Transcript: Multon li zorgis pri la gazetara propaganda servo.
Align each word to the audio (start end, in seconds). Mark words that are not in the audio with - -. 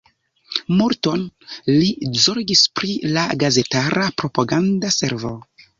Multon 0.77 1.25
li 1.75 1.91
zorgis 2.25 2.65
pri 2.81 2.99
la 3.19 3.29
gazetara 3.45 4.11
propaganda 4.25 4.97
servo. 5.03 5.39